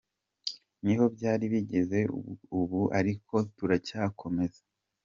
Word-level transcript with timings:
Niho 0.83 1.03
byari 1.15 1.45
bigeze 1.53 1.99
ubu 2.59 2.81
ariko 2.99 3.35
turacyakomeza. 3.57 4.61